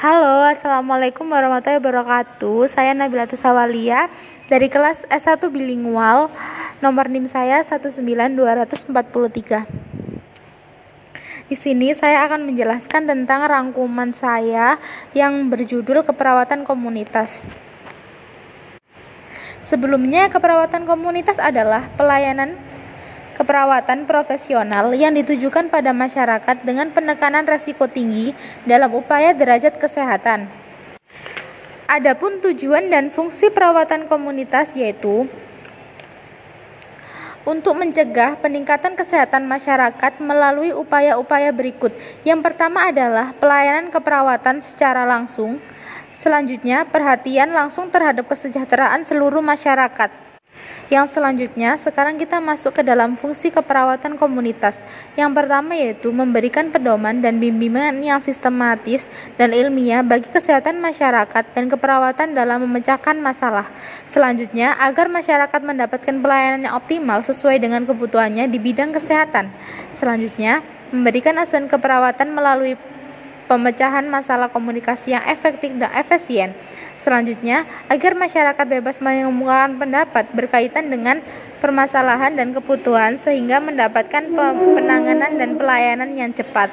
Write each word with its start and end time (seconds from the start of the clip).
Halo, 0.00 0.48
Assalamualaikum 0.48 1.28
warahmatullahi 1.28 1.76
wabarakatuh. 1.76 2.72
Saya 2.72 2.96
Nabila 2.96 3.28
Tusawalia 3.28 4.08
dari 4.48 4.72
kelas 4.72 5.04
S1 5.12 5.44
Bilingual. 5.52 6.32
Nomor 6.80 7.12
NIM 7.12 7.28
saya 7.28 7.60
19243. 7.60 8.96
Di 11.52 11.52
sini 11.52 11.92
saya 11.92 12.24
akan 12.24 12.48
menjelaskan 12.48 13.12
tentang 13.12 13.44
rangkuman 13.44 14.16
saya 14.16 14.80
yang 15.12 15.52
berjudul 15.52 16.00
keperawatan 16.00 16.64
komunitas. 16.64 17.44
Sebelumnya, 19.60 20.32
keperawatan 20.32 20.88
komunitas 20.88 21.36
adalah 21.36 21.92
pelayanan 22.00 22.56
keperawatan 23.40 24.04
profesional 24.04 24.92
yang 24.92 25.16
ditujukan 25.16 25.72
pada 25.72 25.96
masyarakat 25.96 26.60
dengan 26.60 26.92
penekanan 26.92 27.48
resiko 27.48 27.88
tinggi 27.88 28.36
dalam 28.68 28.92
upaya 28.92 29.32
derajat 29.32 29.80
kesehatan. 29.80 30.44
Adapun 31.88 32.44
tujuan 32.44 32.92
dan 32.92 33.08
fungsi 33.08 33.48
perawatan 33.48 34.12
komunitas 34.12 34.76
yaitu 34.76 35.24
untuk 37.48 37.72
mencegah 37.80 38.36
peningkatan 38.38 38.92
kesehatan 38.92 39.48
masyarakat 39.48 40.20
melalui 40.20 40.76
upaya-upaya 40.76 41.48
berikut. 41.50 41.96
Yang 42.22 42.44
pertama 42.44 42.92
adalah 42.92 43.32
pelayanan 43.40 43.88
keperawatan 43.88 44.60
secara 44.60 45.08
langsung. 45.08 45.58
Selanjutnya, 46.20 46.84
perhatian 46.84 47.56
langsung 47.56 47.88
terhadap 47.88 48.28
kesejahteraan 48.28 49.08
seluruh 49.08 49.40
masyarakat. 49.40 50.29
Yang 50.90 51.14
selanjutnya, 51.14 51.78
sekarang 51.78 52.18
kita 52.18 52.42
masuk 52.42 52.74
ke 52.74 52.82
dalam 52.82 53.14
fungsi 53.14 53.54
keperawatan 53.54 54.18
komunitas. 54.18 54.82
Yang 55.14 55.30
pertama 55.38 55.78
yaitu 55.78 56.10
memberikan 56.10 56.74
pedoman 56.74 57.22
dan 57.22 57.38
bimbingan 57.38 58.02
yang 58.02 58.18
sistematis 58.18 59.06
dan 59.38 59.54
ilmiah 59.54 60.02
bagi 60.02 60.26
kesehatan 60.26 60.82
masyarakat 60.82 61.44
dan 61.54 61.64
keperawatan 61.70 62.34
dalam 62.34 62.66
memecahkan 62.66 63.14
masalah. 63.22 63.70
Selanjutnya, 64.10 64.74
agar 64.82 65.06
masyarakat 65.06 65.60
mendapatkan 65.62 66.16
pelayanan 66.18 66.66
yang 66.66 66.74
optimal 66.74 67.22
sesuai 67.22 67.62
dengan 67.62 67.86
kebutuhannya 67.86 68.50
di 68.50 68.58
bidang 68.58 68.90
kesehatan. 68.90 69.46
Selanjutnya, 69.94 70.58
memberikan 70.90 71.38
asuhan 71.38 71.70
keperawatan 71.70 72.34
melalui 72.34 72.74
pemecahan 73.50 74.06
masalah 74.06 74.46
komunikasi 74.46 75.18
yang 75.18 75.26
efektif 75.26 75.74
dan 75.74 75.90
efisien. 75.98 76.54
Selanjutnya, 77.02 77.66
agar 77.90 78.14
masyarakat 78.14 78.66
bebas 78.70 79.02
mengemukakan 79.02 79.74
pendapat 79.74 80.30
berkaitan 80.30 80.86
dengan 80.86 81.18
permasalahan 81.58 82.38
dan 82.38 82.54
kebutuhan 82.54 83.18
sehingga 83.18 83.58
mendapatkan 83.58 84.30
penanganan 84.78 85.34
dan 85.34 85.58
pelayanan 85.58 86.14
yang 86.14 86.30
cepat. 86.30 86.70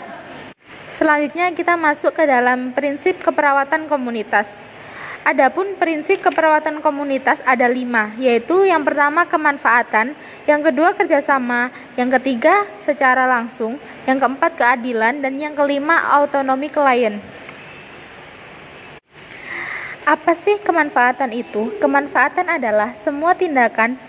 Selanjutnya 0.86 1.50
kita 1.52 1.73
masuk 1.75 2.14
ke 2.14 2.30
dalam 2.30 2.72
prinsip 2.78 3.17
keperawatan 3.25 3.89
komunitas. 3.89 4.61
Adapun 5.28 5.75
prinsip 5.75 6.23
keperawatan 6.23 6.80
komunitas 6.80 7.44
ada 7.44 7.67
lima, 7.67 8.16
yaitu 8.16 8.64
yang 8.64 8.88
pertama 8.88 9.28
kemanfaatan, 9.28 10.16
yang 10.47 10.64
kedua 10.64 10.95
kerjasama, 10.95 11.67
yang 12.00 12.08
ketiga 12.16 12.64
secara 12.80 13.28
langsung, 13.28 13.75
yang 14.08 14.23
keempat 14.23 14.55
keadilan, 14.55 15.20
dan 15.20 15.36
yang 15.36 15.52
kelima 15.52 16.00
autonomi 16.16 16.72
klien. 16.72 17.20
Apa 20.08 20.31
sih 20.31 20.64
kemanfaatan 20.64 21.36
itu? 21.36 21.75
Kemanfaatan 21.83 22.48
adalah 22.48 22.95
semua 22.95 23.36
tindakan 23.36 24.00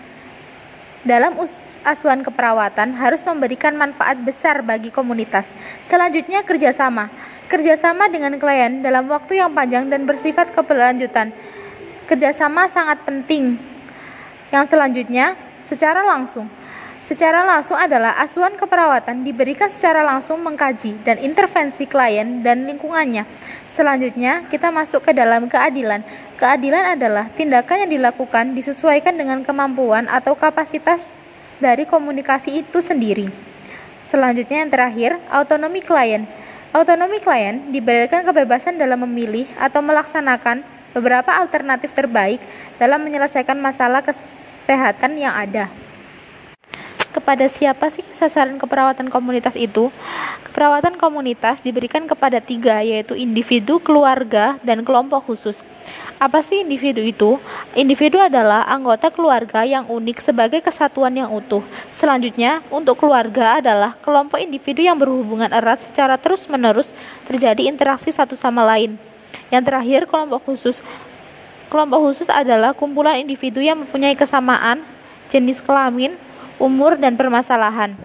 dalam 1.03 1.35
asuhan 1.83 2.23
keperawatan 2.23 2.95
harus 2.95 3.19
memberikan 3.27 3.75
manfaat 3.75 4.15
besar 4.23 4.63
bagi 4.63 4.87
komunitas. 4.87 5.51
Selanjutnya 5.83 6.47
kerjasama. 6.47 7.11
Kerjasama 7.49 8.07
dengan 8.13 8.37
klien 8.37 8.85
dalam 8.85 9.09
waktu 9.09 9.41
yang 9.41 9.51
panjang 9.51 9.89
dan 9.89 10.05
bersifat 10.05 10.53
keberlanjutan. 10.53 11.33
Kerjasama 12.05 12.69
sangat 12.69 13.01
penting. 13.03 13.57
Yang 14.53 14.77
selanjutnya, 14.77 15.33
secara 15.65 16.05
langsung. 16.05 16.45
Secara 17.01 17.47
langsung 17.47 17.79
adalah 17.79 18.21
asuhan 18.21 18.53
keperawatan 18.53 19.25
diberikan 19.25 19.71
secara 19.71 20.05
langsung 20.05 20.37
mengkaji 20.45 20.99
dan 21.01 21.17
intervensi 21.17 21.87
klien 21.87 22.43
dan 22.43 22.67
lingkungannya 22.67 23.23
Selanjutnya, 23.69 24.49
kita 24.49 24.73
masuk 24.73 25.05
ke 25.05 25.11
dalam 25.13 25.45
keadilan. 25.45 26.01
Keadilan 26.41 26.97
adalah 26.97 27.29
tindakan 27.37 27.85
yang 27.85 27.91
dilakukan 28.01 28.57
disesuaikan 28.57 29.13
dengan 29.13 29.45
kemampuan 29.45 30.09
atau 30.09 30.33
kapasitas 30.33 31.05
dari 31.61 31.85
komunikasi 31.85 32.65
itu 32.65 32.81
sendiri. 32.81 33.29
Selanjutnya 34.01 34.65
yang 34.65 34.73
terakhir, 34.73 35.21
autonomi 35.29 35.85
klien. 35.85 36.25
Autonomi 36.69 37.17
klien 37.17 37.73
diberikan 37.73 38.21
kebebasan 38.21 38.77
dalam 38.77 39.01
memilih 39.01 39.49
atau 39.57 39.81
melaksanakan 39.81 40.61
beberapa 40.93 41.33
alternatif 41.33 41.97
terbaik 41.97 42.37
dalam 42.77 43.01
menyelesaikan 43.01 43.57
masalah 43.57 44.05
kesehatan 44.05 45.17
yang 45.17 45.33
ada 45.33 45.65
kepada 47.29 47.45
siapa 47.45 47.93
sih 47.93 48.01
sasaran 48.09 48.57
keperawatan 48.57 49.05
komunitas 49.13 49.53
itu? 49.53 49.93
Keperawatan 50.49 50.97
komunitas 50.97 51.61
diberikan 51.61 52.09
kepada 52.09 52.41
tiga, 52.41 52.81
yaitu 52.81 53.13
individu, 53.13 53.77
keluarga, 53.77 54.57
dan 54.65 54.81
kelompok 54.81 55.29
khusus. 55.29 55.61
Apa 56.17 56.41
sih 56.41 56.65
individu 56.65 57.05
itu? 57.05 57.37
Individu 57.77 58.17
adalah 58.17 58.65
anggota 58.65 59.13
keluarga 59.13 59.61
yang 59.61 59.85
unik 59.85 60.25
sebagai 60.25 60.57
kesatuan 60.65 61.13
yang 61.21 61.29
utuh. 61.29 61.61
Selanjutnya, 61.93 62.65
untuk 62.73 62.97
keluarga 62.97 63.61
adalah 63.61 63.93
kelompok 64.01 64.41
individu 64.41 64.81
yang 64.81 64.97
berhubungan 64.97 65.53
erat 65.53 65.85
secara 65.85 66.17
terus-menerus 66.17 66.97
terjadi 67.29 67.69
interaksi 67.69 68.09
satu 68.09 68.33
sama 68.33 68.65
lain. 68.65 68.97
Yang 69.53 69.69
terakhir, 69.69 70.01
kelompok 70.09 70.49
khusus. 70.49 70.81
Kelompok 71.69 72.09
khusus 72.09 72.25
adalah 72.33 72.73
kumpulan 72.73 73.21
individu 73.21 73.61
yang 73.61 73.85
mempunyai 73.85 74.17
kesamaan 74.17 74.81
jenis 75.29 75.61
kelamin, 75.61 76.17
umur, 76.59 76.99
dan 76.99 77.15
permasalahan. 77.15 77.95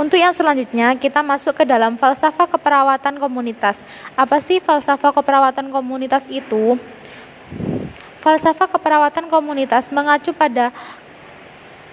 Untuk 0.00 0.16
yang 0.16 0.32
selanjutnya, 0.32 0.96
kita 0.96 1.20
masuk 1.20 1.52
ke 1.60 1.68
dalam 1.68 2.00
falsafah 2.00 2.48
keperawatan 2.48 3.20
komunitas. 3.20 3.84
Apa 4.16 4.40
sih 4.40 4.56
falsafah 4.56 5.12
keperawatan 5.12 5.68
komunitas 5.68 6.24
itu? 6.32 6.80
Falsafah 8.24 8.64
keperawatan 8.64 9.28
komunitas 9.28 9.92
mengacu 9.92 10.32
pada 10.32 10.72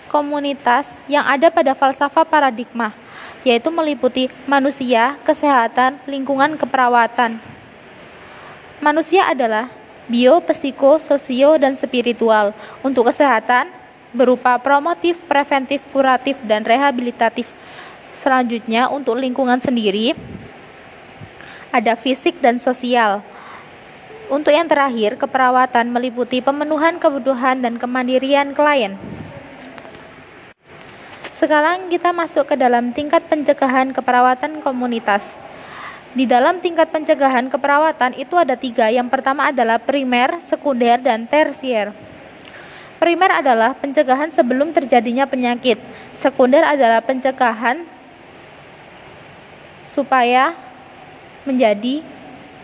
komunitas 0.08 0.88
yang 1.12 1.28
ada 1.28 1.52
pada 1.52 1.76
falsafah 1.76 2.24
paradigma, 2.24 2.96
yaitu 3.44 3.68
meliputi 3.68 4.32
manusia, 4.48 5.20
kesehatan, 5.28 6.00
lingkungan, 6.08 6.56
keperawatan. 6.56 7.44
Manusia 8.80 9.28
adalah 9.28 9.68
bio, 10.08 10.40
psiko, 10.48 10.96
sosio, 10.96 11.60
dan 11.60 11.76
spiritual. 11.76 12.56
Untuk 12.80 13.12
kesehatan, 13.12 13.68
berupa 14.16 14.56
promotif, 14.60 15.20
preventif, 15.28 15.84
kuratif, 15.92 16.40
dan 16.48 16.64
rehabilitatif. 16.64 17.52
Selanjutnya, 18.16 18.90
untuk 18.90 19.20
lingkungan 19.20 19.60
sendiri, 19.60 20.16
ada 21.70 21.94
fisik 21.94 22.40
dan 22.40 22.58
sosial. 22.58 23.22
Untuk 24.28 24.52
yang 24.52 24.68
terakhir, 24.68 25.16
keperawatan 25.16 25.88
meliputi 25.88 26.44
pemenuhan 26.44 27.00
kebutuhan 27.00 27.64
dan 27.64 27.80
kemandirian 27.80 28.52
klien. 28.52 29.00
Sekarang 31.32 31.88
kita 31.88 32.12
masuk 32.12 32.50
ke 32.50 32.56
dalam 32.58 32.92
tingkat 32.92 33.24
pencegahan 33.30 33.94
keperawatan 33.94 34.60
komunitas. 34.60 35.38
Di 36.18 36.26
dalam 36.26 36.58
tingkat 36.66 36.90
pencegahan 36.90 37.46
keperawatan 37.46 38.18
itu 38.18 38.34
ada 38.34 38.58
tiga. 38.58 38.90
Yang 38.90 39.14
pertama 39.14 39.54
adalah 39.54 39.78
primer, 39.78 40.42
sekunder, 40.42 40.98
dan 40.98 41.30
tersier. 41.30 42.07
Primer 42.98 43.30
adalah 43.30 43.78
pencegahan 43.78 44.34
sebelum 44.34 44.74
terjadinya 44.74 45.30
penyakit. 45.30 45.78
Sekunder 46.18 46.66
adalah 46.66 46.98
pencegahan 47.06 47.86
supaya 49.86 50.58
menjadi 51.46 52.02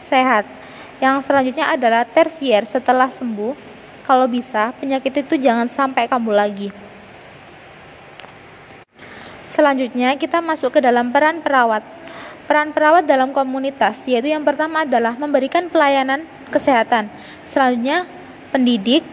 sehat. 0.01 0.49
Yang 0.97 1.29
selanjutnya 1.29 1.69
adalah 1.69 2.01
tersier 2.05 2.65
setelah 2.65 3.13
sembuh. 3.13 3.53
Kalau 4.03 4.27
bisa, 4.27 4.73
penyakit 4.81 5.23
itu 5.23 5.39
jangan 5.39 5.69
sampai 5.69 6.09
kambuh 6.09 6.35
lagi. 6.35 6.73
Selanjutnya, 9.47 10.17
kita 10.17 10.41
masuk 10.41 10.75
ke 10.75 10.79
dalam 10.81 11.13
peran 11.13 11.39
perawat. 11.39 11.85
Peran 12.49 12.75
perawat 12.75 13.07
dalam 13.07 13.31
komunitas 13.31 14.03
yaitu 14.09 14.33
yang 14.33 14.43
pertama 14.43 14.83
adalah 14.83 15.15
memberikan 15.15 15.71
pelayanan 15.71 16.27
kesehatan. 16.51 17.07
Selanjutnya, 17.47 18.03
pendidik, 18.51 19.05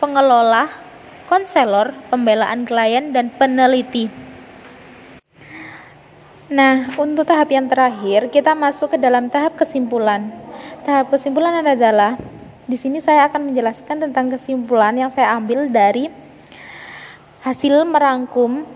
pengelola, 0.00 0.72
konselor, 1.28 1.92
pembelaan 2.08 2.64
klien, 2.64 3.12
dan 3.12 3.28
peneliti. 3.30 4.08
Nah, 6.50 6.90
untuk 6.98 7.28
tahap 7.28 7.52
yang 7.54 7.70
terakhir, 7.70 8.26
kita 8.32 8.58
masuk 8.58 8.96
ke 8.96 8.98
dalam 8.98 9.30
tahap 9.30 9.54
kesimpulan. 9.54 10.34
Tahap 10.82 11.12
kesimpulan 11.14 11.62
adalah 11.62 12.18
di 12.66 12.74
sini 12.74 12.98
saya 12.98 13.30
akan 13.30 13.52
menjelaskan 13.52 14.10
tentang 14.10 14.32
kesimpulan 14.32 14.96
yang 14.98 15.12
saya 15.14 15.36
ambil 15.38 15.70
dari 15.70 16.10
hasil 17.46 17.86
merangkum 17.86 18.66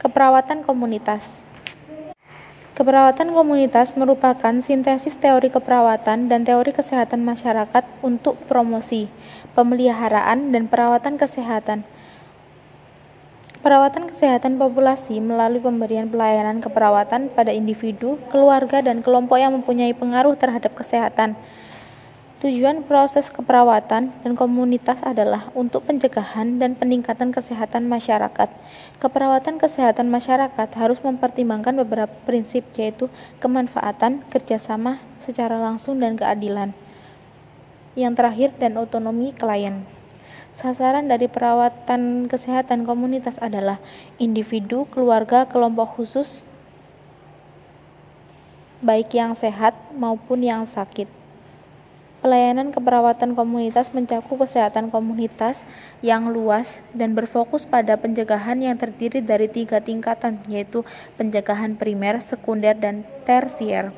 keperawatan 0.00 0.64
komunitas. 0.64 1.44
Keperawatan 2.80 3.36
komunitas 3.36 3.92
merupakan 3.92 4.56
sintesis 4.64 5.12
teori 5.12 5.52
keperawatan 5.52 6.32
dan 6.32 6.48
teori 6.48 6.72
kesehatan 6.72 7.20
masyarakat 7.20 7.84
untuk 8.00 8.40
promosi, 8.48 9.04
pemeliharaan, 9.52 10.48
dan 10.48 10.64
perawatan 10.64 11.20
kesehatan. 11.20 11.84
Perawatan 13.60 14.08
kesehatan 14.08 14.56
populasi 14.56 15.20
melalui 15.20 15.60
pemberian 15.60 16.08
pelayanan 16.08 16.64
keperawatan 16.64 17.28
pada 17.28 17.52
individu, 17.52 18.16
keluarga, 18.32 18.80
dan 18.80 19.04
kelompok 19.04 19.36
yang 19.36 19.52
mempunyai 19.52 19.92
pengaruh 19.92 20.32
terhadap 20.40 20.72
kesehatan. 20.72 21.36
Tujuan 22.40 22.80
proses 22.88 23.28
keperawatan 23.28 24.16
dan 24.24 24.32
komunitas 24.32 25.04
adalah 25.04 25.52
untuk 25.52 25.84
pencegahan 25.84 26.56
dan 26.56 26.72
peningkatan 26.72 27.36
kesehatan 27.36 27.84
masyarakat. 27.84 28.48
Keperawatan 28.96 29.60
kesehatan 29.60 30.08
masyarakat 30.08 30.68
harus 30.72 31.04
mempertimbangkan 31.04 31.76
beberapa 31.84 32.16
prinsip 32.24 32.64
yaitu 32.80 33.12
kemanfaatan, 33.44 34.24
kerjasama 34.32 35.04
secara 35.20 35.60
langsung 35.60 36.00
dan 36.00 36.16
keadilan. 36.16 36.72
Yang 37.92 38.12
terakhir 38.16 38.50
dan 38.56 38.80
otonomi 38.80 39.36
klien. 39.36 39.84
Sasaran 40.56 41.12
dari 41.12 41.28
perawatan 41.28 42.24
kesehatan 42.24 42.88
komunitas 42.88 43.36
adalah 43.44 43.76
individu, 44.16 44.88
keluarga, 44.88 45.44
kelompok 45.44 46.00
khusus, 46.00 46.40
baik 48.80 49.12
yang 49.12 49.36
sehat 49.36 49.76
maupun 49.92 50.40
yang 50.40 50.64
sakit. 50.64 51.19
Pelayanan 52.20 52.68
keperawatan 52.68 53.32
komunitas 53.32 53.96
mencakup 53.96 54.44
kesehatan 54.44 54.92
komunitas 54.92 55.64
yang 56.04 56.28
luas 56.28 56.84
dan 56.92 57.16
berfokus 57.16 57.64
pada 57.64 57.96
pencegahan 57.96 58.60
yang 58.60 58.76
terdiri 58.76 59.24
dari 59.24 59.48
tiga 59.48 59.80
tingkatan, 59.80 60.36
yaitu 60.44 60.84
pencegahan 61.16 61.80
primer, 61.80 62.20
sekunder, 62.20 62.76
dan 62.76 63.08
tersier. 63.24 63.96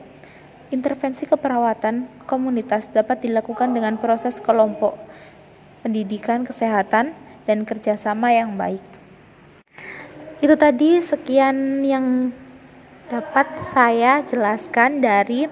Intervensi 0.71 1.27
keperawatan 1.27 2.07
komunitas 2.31 2.95
dapat 2.95 3.27
dilakukan 3.27 3.75
dengan 3.75 3.99
proses 3.99 4.39
kelompok, 4.39 4.95
pendidikan 5.83 6.47
kesehatan, 6.47 7.19
dan 7.43 7.67
kerjasama 7.67 8.31
yang 8.31 8.55
baik. 8.55 8.83
Itu 10.39 10.55
tadi 10.55 11.03
sekian 11.03 11.83
yang 11.83 12.31
dapat 13.13 13.45
saya 13.69 14.25
jelaskan 14.25 15.05
dari 15.05 15.45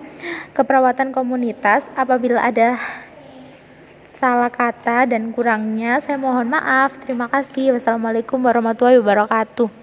keperawatan 0.56 1.12
komunitas. 1.12 1.84
Apabila 1.92 2.40
ada 2.40 2.80
salah 4.08 4.48
kata 4.48 5.04
dan 5.04 5.28
kurangnya, 5.36 6.00
saya 6.00 6.16
mohon 6.16 6.48
maaf. 6.48 6.96
Terima 7.04 7.28
kasih. 7.28 7.76
Wassalamualaikum 7.76 8.40
warahmatullahi 8.40 8.96
wabarakatuh. 9.04 9.79